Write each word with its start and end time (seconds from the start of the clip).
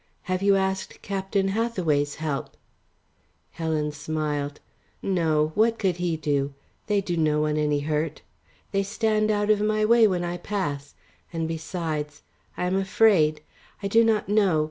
"Have 0.23 0.41
you 0.41 0.55
asked 0.55 1.03
Captain 1.03 1.49
Hathaway's 1.49 2.15
help?" 2.15 2.57
Helen 3.51 3.91
smiled. 3.91 4.59
"No. 5.03 5.51
What 5.53 5.77
could 5.77 5.97
he 5.97 6.17
do? 6.17 6.55
They 6.87 7.01
do 7.01 7.15
no 7.15 7.41
one 7.41 7.55
any 7.55 7.81
hurt. 7.81 8.23
They 8.71 8.81
stand 8.81 9.29
out 9.29 9.51
of 9.51 9.61
my 9.61 9.85
way 9.85 10.07
when 10.07 10.23
I 10.23 10.37
pass. 10.37 10.95
And 11.31 11.47
besides 11.47 12.23
I 12.57 12.65
am 12.65 12.75
afraid. 12.77 13.41
I 13.83 13.87
do 13.87 14.03
not 14.03 14.27
know. 14.27 14.59